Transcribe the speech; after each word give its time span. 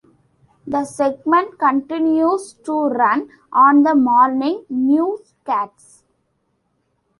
The 0.65 0.85
segment 0.85 1.59
continues 1.59 2.53
to 2.65 2.85
run 2.87 3.29
on 3.53 3.83
the 3.83 3.93
morning 3.93 4.65
newscasts. 4.67 6.01